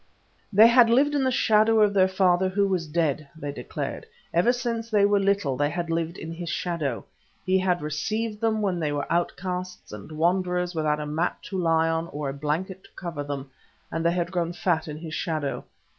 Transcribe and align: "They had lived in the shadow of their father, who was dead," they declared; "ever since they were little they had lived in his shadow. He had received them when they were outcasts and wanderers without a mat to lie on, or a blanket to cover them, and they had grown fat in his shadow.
"They 0.51 0.65
had 0.65 0.89
lived 0.89 1.13
in 1.13 1.23
the 1.23 1.29
shadow 1.29 1.79
of 1.79 1.93
their 1.93 2.07
father, 2.07 2.49
who 2.49 2.67
was 2.67 2.87
dead," 2.87 3.27
they 3.37 3.51
declared; 3.51 4.07
"ever 4.33 4.51
since 4.51 4.89
they 4.89 5.05
were 5.05 5.19
little 5.19 5.55
they 5.55 5.69
had 5.69 5.91
lived 5.91 6.17
in 6.17 6.31
his 6.33 6.49
shadow. 6.49 7.05
He 7.45 7.59
had 7.59 7.83
received 7.83 8.41
them 8.41 8.63
when 8.63 8.79
they 8.79 8.91
were 8.91 9.05
outcasts 9.13 9.91
and 9.91 10.11
wanderers 10.11 10.73
without 10.73 10.99
a 10.99 11.05
mat 11.05 11.37
to 11.43 11.57
lie 11.59 11.87
on, 11.87 12.07
or 12.07 12.29
a 12.29 12.33
blanket 12.33 12.83
to 12.85 12.89
cover 12.95 13.23
them, 13.23 13.51
and 13.91 14.03
they 14.03 14.13
had 14.13 14.31
grown 14.31 14.53
fat 14.53 14.87
in 14.87 14.97
his 14.97 15.13
shadow. 15.13 15.63